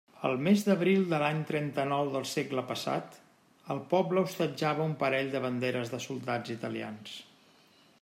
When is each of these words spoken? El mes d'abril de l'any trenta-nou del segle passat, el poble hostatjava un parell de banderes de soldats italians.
El 0.27 0.37
mes 0.45 0.61
d'abril 0.67 1.03
de 1.11 1.19
l'any 1.23 1.41
trenta-nou 1.49 2.09
del 2.15 2.25
segle 2.31 2.63
passat, 2.71 3.19
el 3.75 3.83
poble 3.95 4.25
hostatjava 4.25 4.89
un 4.91 4.97
parell 5.05 5.31
de 5.37 5.45
banderes 5.49 5.95
de 5.97 6.05
soldats 6.09 6.57
italians. 6.59 7.19